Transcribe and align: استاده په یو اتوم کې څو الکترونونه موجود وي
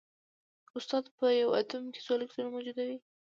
استاده 0.77 1.09
په 1.17 1.25
یو 1.41 1.49
اتوم 1.59 1.83
کې 1.93 1.99
څو 2.05 2.11
الکترونونه 2.17 2.53
موجود 2.55 2.77
وي 2.87 2.97